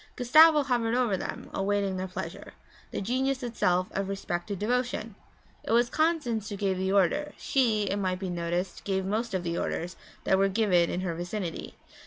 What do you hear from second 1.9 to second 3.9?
their pleasure, the genius itself